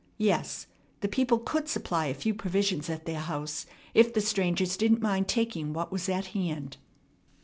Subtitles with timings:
[0.17, 0.65] Yes,
[1.01, 5.27] the people could supply a few provisions at their house if the strangers didn't mind
[5.27, 6.77] taking what was at hand.